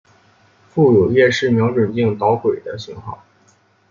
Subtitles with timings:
[0.67, 3.23] 附有夜视瞄准镜导轨的型号。